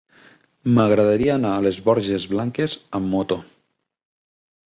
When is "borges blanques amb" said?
1.89-3.11